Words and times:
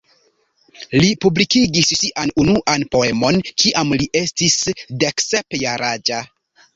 Li 1.01 1.09
publikigis 1.25 1.91
sian 1.99 2.31
unuan 2.43 2.85
poemon 2.95 3.37
kiam 3.63 3.93
li 4.03 4.07
estis 4.21 4.57
deksep 5.05 5.59
jaraĝa. 5.65 6.19